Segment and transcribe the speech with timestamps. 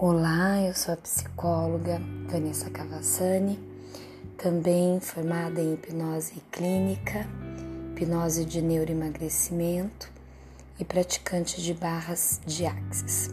[0.00, 3.58] Olá, eu sou a psicóloga Vanessa Cavassani,
[4.36, 7.26] também formada em hipnose clínica,
[7.90, 10.08] hipnose de neuroemagrecimento
[10.78, 13.28] e praticante de barras de axis.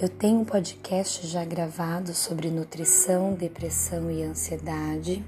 [0.00, 5.24] Eu tenho um podcast já gravado sobre nutrição, depressão e ansiedade,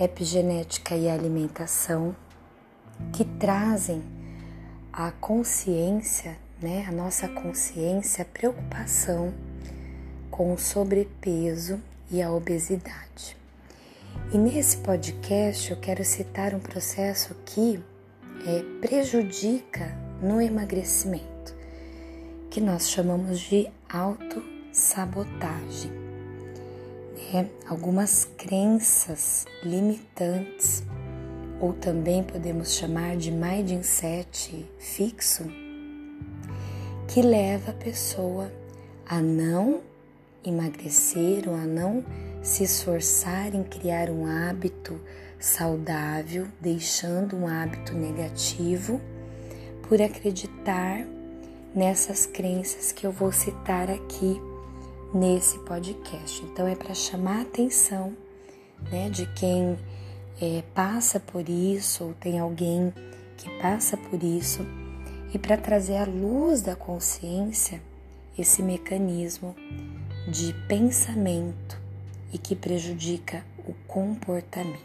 [0.00, 2.16] epigenética e alimentação,
[3.12, 4.02] que trazem
[4.92, 9.34] a consciência né, a nossa consciência, a preocupação
[10.30, 11.80] com o sobrepeso
[12.10, 13.36] e a obesidade.
[14.32, 17.82] E nesse podcast eu quero citar um processo que
[18.46, 21.54] é, prejudica no emagrecimento,
[22.50, 25.90] que nós chamamos de autossabotagem.
[27.32, 27.48] Né?
[27.68, 30.82] Algumas crenças limitantes,
[31.60, 35.61] ou também podemos chamar de mindset fixo,
[37.12, 38.50] que leva a pessoa
[39.06, 39.82] a não
[40.42, 42.02] emagrecer ou a não
[42.42, 44.98] se esforçar em criar um hábito
[45.38, 48.98] saudável, deixando um hábito negativo,
[49.86, 51.06] por acreditar
[51.74, 54.40] nessas crenças que eu vou citar aqui
[55.12, 56.42] nesse podcast.
[56.44, 58.16] Então é para chamar a atenção
[58.90, 59.76] né, de quem
[60.40, 62.90] é, passa por isso ou tem alguém
[63.36, 64.66] que passa por isso
[65.32, 67.80] e para trazer à luz da consciência
[68.38, 69.54] esse mecanismo
[70.28, 71.80] de pensamento
[72.32, 74.80] e que prejudica o comportamento.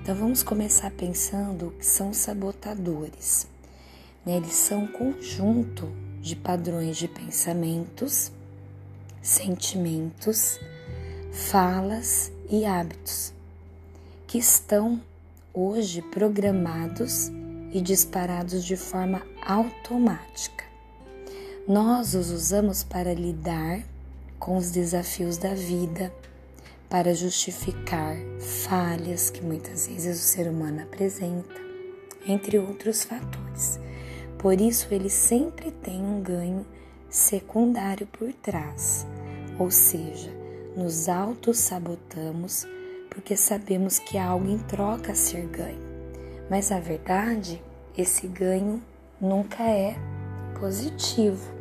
[0.00, 3.46] Então vamos começar pensando que são sabotadores.
[4.24, 4.36] Né?
[4.36, 5.88] Eles são um conjunto
[6.20, 8.32] de padrões de pensamentos,
[9.22, 10.58] sentimentos,
[11.30, 13.32] falas e hábitos
[14.26, 15.00] que estão
[15.54, 17.30] hoje programados
[17.72, 20.62] e disparados de forma automática.
[21.66, 23.82] Nós os usamos para lidar
[24.38, 26.12] com os desafios da vida,
[26.90, 28.14] para justificar
[28.68, 31.54] falhas que muitas vezes o ser humano apresenta,
[32.26, 33.80] entre outros fatores.
[34.38, 36.66] Por isso, ele sempre tem um ganho
[37.08, 39.06] secundário por trás,
[39.58, 40.30] ou seja,
[40.76, 42.66] nos auto-sabotamos
[43.08, 45.88] porque sabemos que há algo em troca a ser ganho.
[46.50, 47.62] Mas a verdade,
[47.96, 48.82] esse ganho
[49.20, 49.96] nunca é
[50.58, 51.52] positivo.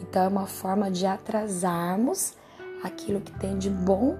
[0.00, 2.34] Então é uma forma de atrasarmos
[2.82, 4.16] aquilo que tem de bom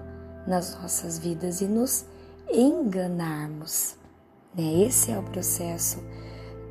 [0.47, 2.05] nas nossas vidas e nos
[2.51, 3.95] enganarmos.
[4.55, 4.83] Né?
[4.83, 6.03] Esse é o processo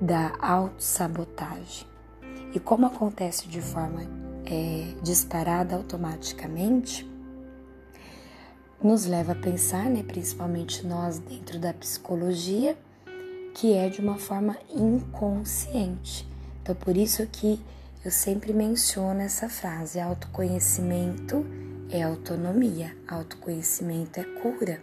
[0.00, 1.87] da autossabotagem.
[2.54, 4.03] E como acontece de forma
[4.44, 7.09] é, disparada automaticamente,
[8.82, 12.77] nos leva a pensar, né, principalmente nós dentro da psicologia,
[13.55, 16.28] que é de uma forma inconsciente.
[16.62, 17.61] Então, por isso que
[18.05, 21.44] eu sempre menciono essa frase: autoconhecimento
[21.91, 24.83] é autonomia, autoconhecimento é cura.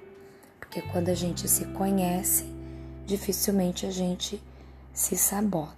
[0.59, 2.45] Porque quando a gente se conhece,
[3.05, 4.41] dificilmente a gente
[4.93, 5.75] se sabota.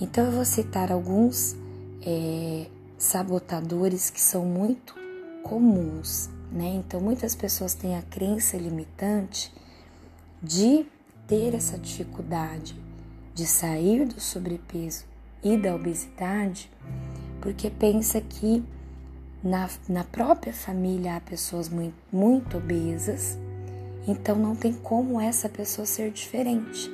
[0.00, 1.56] Então, eu vou citar alguns
[2.04, 2.66] é,
[2.98, 4.94] sabotadores que são muito
[5.42, 6.68] comuns, né?
[6.74, 9.52] Então, muitas pessoas têm a crença limitante
[10.42, 10.86] de
[11.32, 12.76] ter essa dificuldade
[13.34, 15.06] de sair do sobrepeso
[15.42, 16.70] e da obesidade,
[17.40, 18.62] porque pensa que
[19.42, 23.38] na, na própria família há pessoas muito, muito obesas,
[24.06, 26.90] então não tem como essa pessoa ser diferente.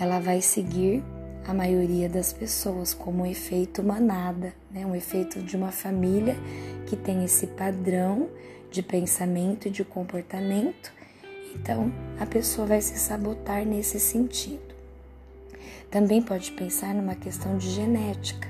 [0.00, 1.04] Ela vai seguir
[1.46, 4.86] a maioria das pessoas como um efeito manada, né?
[4.86, 6.34] um efeito de uma família
[6.86, 8.30] que tem esse padrão
[8.70, 11.01] de pensamento e de comportamento
[11.54, 14.72] então, a pessoa vai se sabotar nesse sentido.
[15.90, 18.48] Também pode pensar numa questão de genética.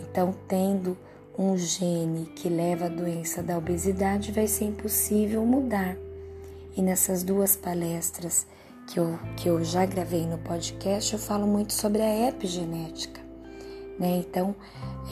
[0.00, 0.96] Então, tendo
[1.38, 5.96] um gene que leva à doença da obesidade, vai ser impossível mudar.
[6.76, 8.46] E nessas duas palestras
[8.86, 13.20] que eu, que eu já gravei no podcast, eu falo muito sobre a epigenética.
[13.98, 14.18] Né?
[14.18, 14.54] Então,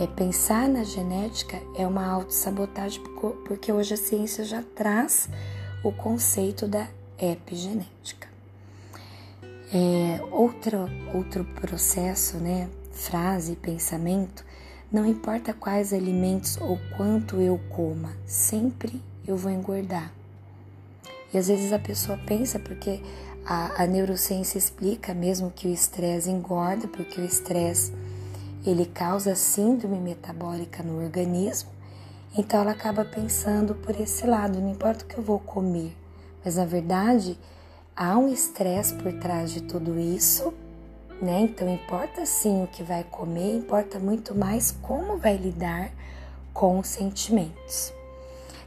[0.01, 3.03] é, pensar na genética é uma autossabotagem,
[3.47, 5.29] porque hoje a ciência já traz
[5.83, 6.89] o conceito da
[7.21, 8.29] epigenética.
[9.73, 14.45] É, outro, outro processo, né, frase, pensamento,
[14.91, 20.13] não importa quais alimentos ou quanto eu coma, sempre eu vou engordar.
[21.33, 23.03] E às vezes a pessoa pensa, porque
[23.45, 27.93] a, a neurociência explica mesmo que o estresse engorda, porque o estresse
[28.65, 31.71] ele causa síndrome metabólica no organismo,
[32.37, 35.95] então ela acaba pensando por esse lado, não importa o que eu vou comer,
[36.45, 37.39] mas na verdade,
[37.97, 40.55] há um estresse por trás de tudo isso,
[41.21, 41.41] né?
[41.41, 45.91] Então importa sim o que vai comer, importa muito mais como vai lidar
[46.53, 47.93] com sentimentos.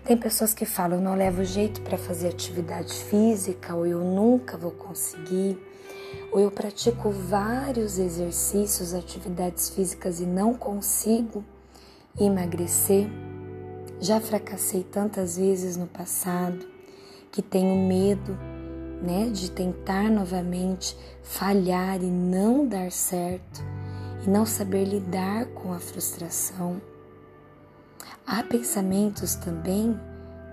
[0.03, 4.57] Tem pessoas que falam, eu não levo jeito para fazer atividade física, ou eu nunca
[4.57, 5.57] vou conseguir,
[6.31, 11.45] ou eu pratico vários exercícios, atividades físicas e não consigo
[12.19, 13.07] emagrecer.
[13.99, 16.70] Já fracassei tantas vezes no passado
[17.31, 18.37] que tenho medo,
[19.01, 23.63] né, de tentar novamente falhar e não dar certo
[24.25, 26.81] e não saber lidar com a frustração.
[28.25, 29.99] Há pensamentos também,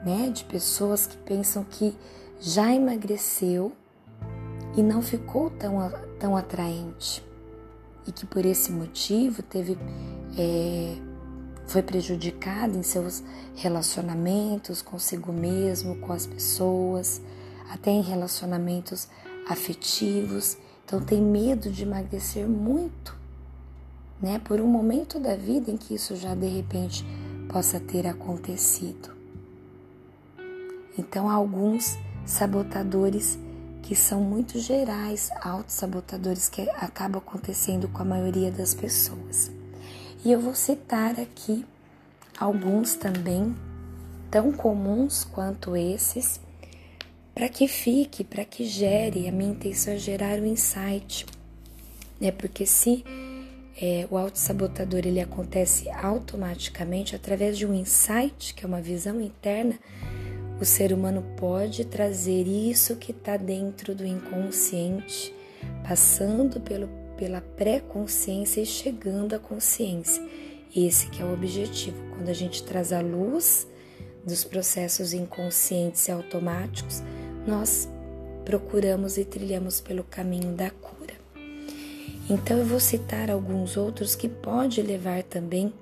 [0.05, 1.95] né, de pessoas que pensam que
[2.41, 3.73] já emagreceu
[4.77, 7.23] e não ficou tão, tão atraente
[8.07, 9.77] e que por esse motivo teve
[10.39, 10.97] é,
[11.69, 13.23] foi prejudicado em seus
[13.55, 17.21] relacionamentos consigo mesmo, com as pessoas,
[17.71, 19.07] até em relacionamentos
[19.47, 20.57] afetivos.
[20.85, 23.15] Então tem medo de emagrecer muito,
[24.21, 24.41] né?
[24.43, 27.05] Por um momento da vida em que isso já de repente
[27.53, 29.15] possa ter acontecido.
[30.99, 33.39] Então alguns sabotadores
[33.83, 39.58] que são muito gerais, autossabotadores que acabam acontecendo com a maioria das pessoas.
[40.29, 41.65] E eu vou citar aqui
[42.39, 43.57] alguns também
[44.31, 46.39] tão comuns quanto esses,
[47.35, 49.27] para que fique, para que gere.
[49.27, 51.25] A minha intenção é gerar um insight,
[52.21, 52.31] né?
[52.31, 53.03] Porque se
[53.81, 59.79] é, o autossabotador ele acontece automaticamente através de um insight, que é uma visão interna,
[60.61, 65.35] o ser humano pode trazer isso que está dentro do inconsciente,
[65.89, 66.87] passando pelo
[67.19, 70.23] pela pré-consciência e chegando à consciência.
[70.75, 71.97] Esse que é o objetivo.
[72.15, 73.67] Quando a gente traz a luz
[74.25, 77.03] dos processos inconscientes e automáticos,
[77.47, 77.89] nós
[78.45, 81.15] procuramos e trilhamos pelo caminho da cura.
[82.31, 85.73] Então eu vou citar alguns outros que pode levar também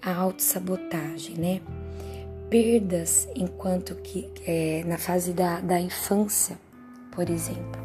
[0.00, 1.60] à autossabotagem, né?
[2.50, 6.58] Perdas enquanto que é, na fase da, da infância,
[7.12, 7.80] por exemplo,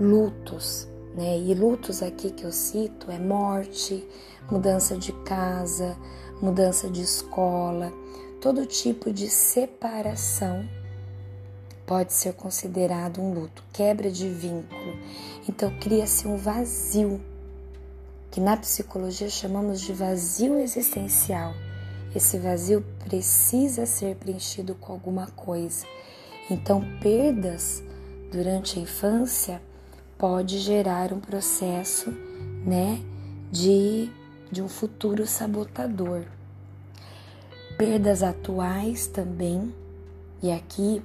[0.00, 1.38] lutos, né?
[1.38, 4.06] E lutos aqui que eu cito é morte,
[4.50, 5.96] mudança de casa,
[6.40, 7.92] mudança de escola,
[8.40, 10.68] todo tipo de separação
[11.86, 14.98] pode ser considerado um luto, quebra de vínculo.
[15.48, 17.20] Então cria-se um vazio,
[18.30, 21.54] que na psicologia chamamos de vazio existencial.
[22.14, 25.86] Esse vazio precisa ser preenchido com alguma coisa.
[26.50, 27.82] Então, perdas
[28.30, 29.60] durante a infância
[30.18, 32.10] pode gerar um processo,
[32.64, 33.00] né,
[33.50, 34.10] de,
[34.50, 36.24] de um futuro sabotador.
[37.76, 39.74] Perdas atuais também,
[40.42, 41.02] e aqui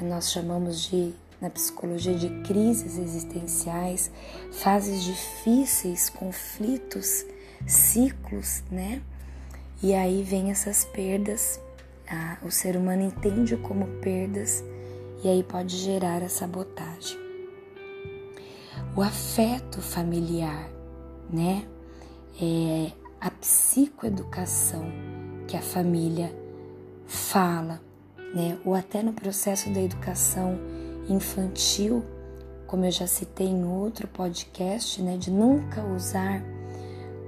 [0.00, 4.12] nós chamamos de na psicologia de crises existenciais,
[4.52, 7.26] fases difíceis, conflitos,
[7.66, 9.02] ciclos, né?
[9.82, 11.60] E aí vem essas perdas,
[12.08, 14.62] ah, o ser humano entende como perdas
[15.24, 17.21] e aí pode gerar a sabotagem
[18.94, 20.68] o afeto familiar,
[21.30, 21.66] né?
[22.40, 24.84] É a psicoeducação
[25.48, 26.34] que a família
[27.06, 27.80] fala,
[28.34, 28.58] né?
[28.64, 30.58] Ou até no processo da educação
[31.08, 32.04] infantil,
[32.66, 35.16] como eu já citei em outro podcast, né?
[35.16, 36.42] De nunca usar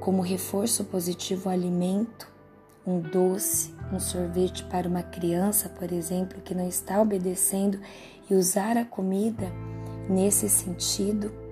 [0.00, 2.28] como reforço positivo o alimento,
[2.86, 7.80] um doce, um sorvete para uma criança, por exemplo, que não está obedecendo
[8.28, 9.50] e usar a comida
[10.10, 11.43] nesse sentido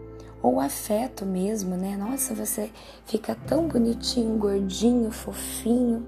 [0.42, 1.96] ou afeto mesmo, né?
[1.96, 2.70] Nossa, você
[3.06, 6.04] fica tão bonitinho, gordinho, fofinho,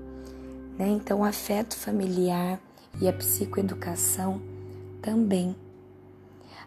[0.76, 0.88] né?
[0.88, 2.60] Então, afeto familiar
[3.00, 4.42] e a psicoeducação
[5.00, 5.54] também.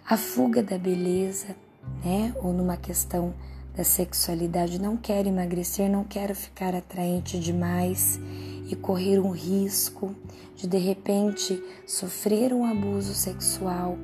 [0.09, 1.55] A fuga da beleza,
[2.03, 2.33] né?
[2.41, 3.33] Ou numa questão
[3.75, 8.19] da sexualidade, não quero emagrecer, não quero ficar atraente demais
[8.69, 10.15] e correr um risco
[10.55, 13.97] de de repente sofrer um abuso sexual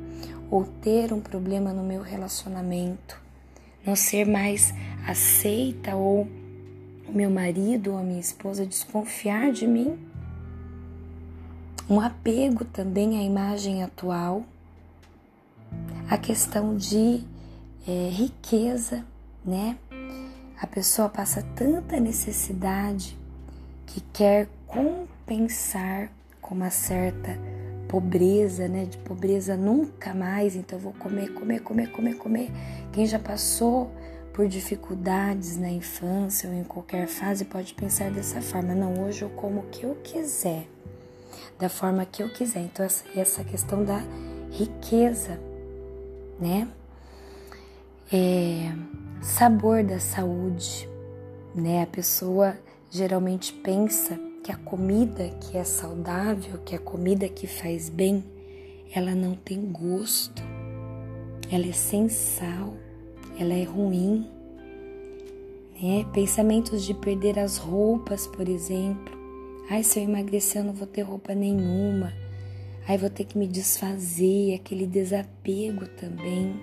[0.52, 3.23] ou ter um problema no meu relacionamento
[3.86, 4.74] não ser mais
[5.08, 6.28] aceita ou
[7.08, 9.98] o meu marido ou a minha esposa desconfiar de mim.
[11.90, 14.44] Um apego também à imagem atual,
[16.10, 17.24] a questão de
[17.88, 19.06] é, riqueza,
[19.46, 19.78] né?
[20.60, 23.18] A pessoa passa tanta necessidade
[23.86, 26.10] que quer compensar
[26.42, 27.38] com uma certa
[27.94, 28.86] pobreza, né?
[28.86, 32.52] De pobreza nunca mais, então vou comer, comer, comer, comer, comer.
[32.92, 33.92] Quem já passou
[34.34, 39.30] por dificuldades na infância ou em qualquer fase pode pensar dessa forma: não, hoje eu
[39.30, 40.66] como o que eu quiser,
[41.60, 42.62] da forma que eu quiser.
[42.62, 44.02] Então, essa questão da
[44.50, 45.40] riqueza,
[46.40, 46.68] né?
[48.12, 48.72] É,
[49.22, 50.90] sabor da saúde,
[51.54, 51.84] né?
[51.84, 52.58] A pessoa
[52.90, 58.22] geralmente pensa que a comida que é saudável, que a comida que faz bem,
[58.94, 60.44] ela não tem gosto,
[61.50, 62.74] ela é sem sal,
[63.40, 64.28] ela é ruim.
[65.82, 66.06] Né?
[66.14, 69.18] Pensamentos de perder as roupas, por exemplo.
[69.70, 72.14] Ai, se eu emagrecer, eu não vou ter roupa nenhuma.
[72.86, 76.54] Ai, vou ter que me desfazer, aquele desapego também.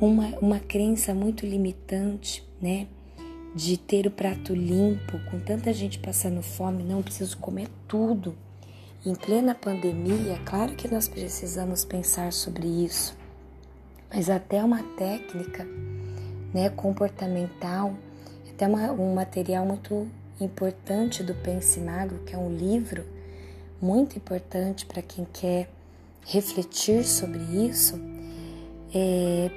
[0.00, 2.88] Uma, uma crença muito limitante, né?
[3.54, 8.34] De ter o prato limpo, com tanta gente passando fome, não preciso comer tudo.
[9.04, 13.16] Em plena pandemia, claro que nós precisamos pensar sobre isso,
[14.08, 15.66] mas até uma técnica
[16.54, 17.94] né, comportamental,
[18.48, 20.06] até uma, um material muito
[20.40, 23.04] importante do Pense Magro, que é um livro
[23.80, 25.68] muito importante para quem quer
[26.24, 28.00] refletir sobre isso.
[28.94, 29.50] É,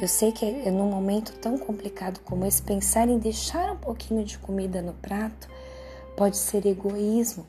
[0.00, 4.24] eu sei que é num momento tão complicado como esse, pensar em deixar um pouquinho
[4.24, 5.48] de comida no prato
[6.16, 7.46] pode ser egoísmo,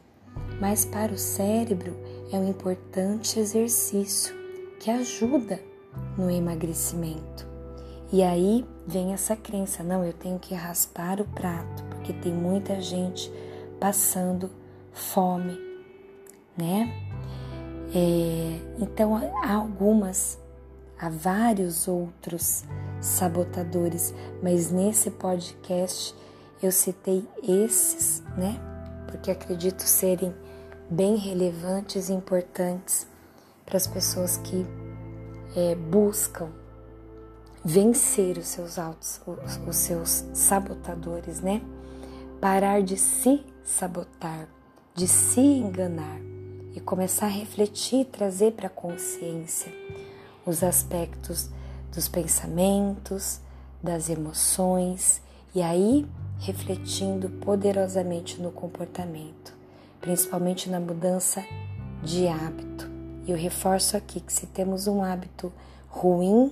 [0.59, 1.95] mas para o cérebro
[2.31, 4.35] é um importante exercício
[4.79, 5.59] que ajuda
[6.17, 7.47] no emagrecimento.
[8.11, 12.81] E aí vem essa crença: não, eu tenho que raspar o prato, porque tem muita
[12.81, 13.31] gente
[13.79, 14.49] passando
[14.91, 15.57] fome,
[16.57, 16.91] né?
[17.93, 20.39] É, então há algumas,
[21.01, 22.63] há vários outros
[23.01, 26.15] sabotadores, mas nesse podcast
[26.61, 28.61] eu citei esses, né?
[29.07, 30.31] Porque acredito serem
[30.87, 33.07] bem relevantes e importantes
[33.65, 34.63] para as pessoas que
[35.55, 36.49] é, buscam
[37.65, 41.63] vencer os seus autos, os, os seus sabotadores, né?
[42.39, 44.47] Parar de se sabotar,
[44.93, 46.19] de se enganar
[46.75, 49.71] e começar a refletir, trazer para a consciência
[50.45, 51.49] os aspectos
[51.93, 53.39] dos pensamentos,
[53.81, 55.21] das emoções
[55.53, 56.07] e aí
[56.39, 59.53] refletindo poderosamente no comportamento,
[59.99, 61.43] principalmente na mudança
[62.03, 62.89] de hábito.
[63.25, 65.53] E eu reforço aqui que se temos um hábito
[65.87, 66.51] ruim,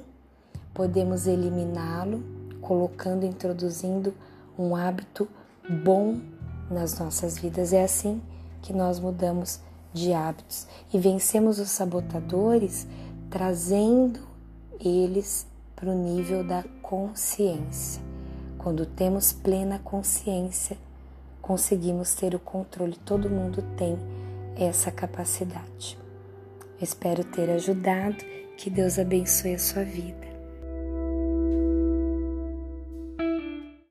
[0.73, 2.23] podemos eliminá-lo
[2.61, 4.13] colocando, introduzindo
[4.57, 5.27] um hábito
[5.83, 6.19] bom
[6.69, 7.73] nas nossas vidas.
[7.73, 8.21] É assim
[8.61, 9.59] que nós mudamos
[9.91, 12.85] de hábitos e vencemos os sabotadores
[13.29, 14.19] trazendo
[14.79, 15.45] eles
[15.75, 18.01] para o nível da consciência.
[18.57, 20.77] Quando temos plena consciência,
[21.41, 22.95] conseguimos ter o controle.
[23.05, 23.97] Todo mundo tem
[24.57, 25.97] essa capacidade.
[26.81, 28.17] Espero ter ajudado.
[28.57, 30.28] Que Deus abençoe a sua vida.